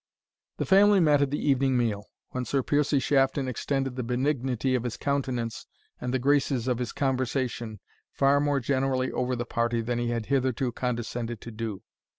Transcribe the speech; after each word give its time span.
The 0.57 0.65
family 0.65 0.99
met 0.99 1.21
at 1.21 1.29
the 1.29 1.37
evening 1.47 1.77
meal, 1.77 2.09
when 2.31 2.43
Sir 2.43 2.63
Piercie 2.63 2.97
Shafton 2.99 3.47
extended 3.47 3.95
the 3.95 4.01
benignity 4.03 4.73
of 4.73 4.81
his 4.83 4.97
countenance 4.97 5.67
and 5.99 6.11
the 6.11 6.17
graces 6.17 6.67
of 6.67 6.79
his 6.79 6.91
conversation 6.91 7.79
far 8.11 8.39
more 8.39 8.59
generally 8.59 9.11
over 9.11 9.35
the 9.35 9.45
party 9.45 9.79
than 9.79 9.99
he 9.99 10.09
had 10.09 10.25
hitherto 10.25 10.71
condescended 10.71 11.39
to 11.41 11.51
do. 11.51 11.83